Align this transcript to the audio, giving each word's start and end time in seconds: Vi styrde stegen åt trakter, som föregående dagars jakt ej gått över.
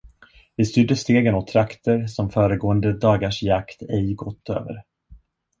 Vi 0.55 0.65
styrde 0.65 0.95
stegen 0.95 1.35
åt 1.35 1.47
trakter, 1.47 2.07
som 2.07 2.29
föregående 2.31 2.93
dagars 2.93 3.43
jakt 3.43 3.81
ej 3.81 4.13
gått 4.13 4.49
över. 4.49 4.83